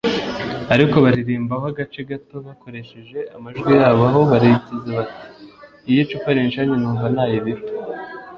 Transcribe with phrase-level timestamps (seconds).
[0.73, 5.23] ariko baririmbaho agace gato bakoresheje amajwi yabo aho bagize ati
[5.89, 7.63] ““Iyo icupa rinshiranye numva ntaye ibiro